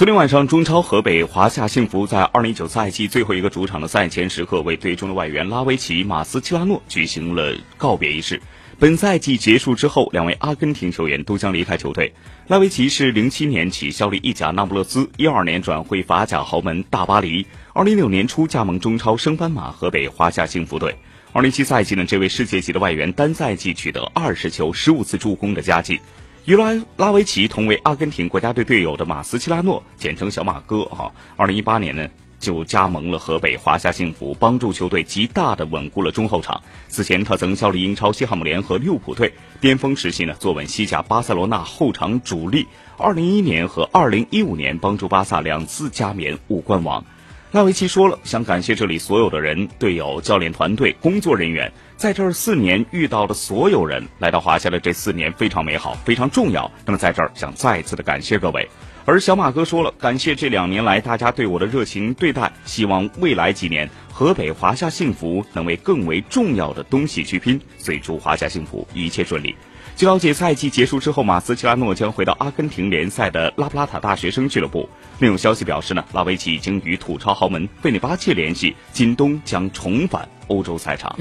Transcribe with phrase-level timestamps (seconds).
[0.00, 8.40] 昨天晚上，中超河北华夏幸福在二零一九赛季最后一个主场的赛前时刻，为队中的外援拉维奇、马斯切拉诺举行了告别仪式。
[8.78, 12.14] 本赛季结束之后，两位阿根廷球员都将离开球队。
[12.46, 17.44] 拉维奇是零七年起效力意甲那不勒斯，一二年转会法甲豪门大巴黎，
[17.74, 20.96] 二零一六年初加盟中超升班马河北华夏幸福队。
[21.34, 26.00] 二零七赛季呢，这位世界级的外援单赛季取得二十球、十五次助攻的佳绩。
[26.50, 32.08] 与拉拉维奇同为阿根廷国家队队友的马斯切拉诺，简称小马哥哈，二零一八年呢
[32.40, 36.60] 就加盟了河北华夏幸福，帮助球队极大的稳固了中后场。
[36.88, 42.66] 此前他曾效力英超西汉姆联和利物浦队，巅峰时期呢坐稳西甲巴塞罗那后场主力。
[42.98, 47.04] 二零一一年和二零一五年帮助巴萨两次加冕五冠王。
[47.52, 56.70] 拉维奇说了，想感谢这里所有的人、队友、教练团队、工作人员，在这儿四年遇到的所有人，来到华夏的这四年非常美好，非常重要。
[56.86, 58.68] 那么在这儿想再次的感谢各位。
[59.04, 63.90] 而小马哥说了，感谢这两年来大家对我的热情对待，希望未来几年
[64.20, 69.56] 河北华夏幸福能为更为重要的东西去拼，所以祝华夏幸福一切顺利。
[69.96, 74.86] 据了解，赛季结束之后，马斯切拉诺将回到阿根廷联赛的拉普拉塔大学生俱乐部。
[75.20, 81.18] 另有消息表示呢，拉维奇已经与土超豪门费内巴切联系，今冬将重返欧洲赛场。